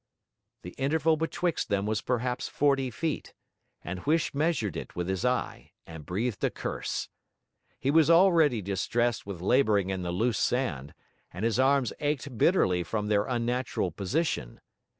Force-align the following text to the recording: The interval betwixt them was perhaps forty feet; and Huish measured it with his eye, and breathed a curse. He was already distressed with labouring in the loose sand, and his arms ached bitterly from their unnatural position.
The 0.63 0.71
interval 0.79 1.15
betwixt 1.15 1.69
them 1.69 1.85
was 1.85 2.01
perhaps 2.01 2.47
forty 2.47 2.89
feet; 2.89 3.35
and 3.83 3.99
Huish 3.99 4.33
measured 4.33 4.75
it 4.75 4.95
with 4.95 5.07
his 5.07 5.23
eye, 5.23 5.73
and 5.85 6.07
breathed 6.07 6.43
a 6.43 6.49
curse. 6.49 7.07
He 7.79 7.91
was 7.91 8.09
already 8.09 8.63
distressed 8.63 9.27
with 9.27 9.41
labouring 9.41 9.91
in 9.91 10.01
the 10.01 10.11
loose 10.11 10.39
sand, 10.39 10.95
and 11.31 11.45
his 11.45 11.59
arms 11.59 11.93
ached 11.99 12.35
bitterly 12.35 12.81
from 12.81 13.09
their 13.09 13.25
unnatural 13.25 13.91
position. 13.91 14.59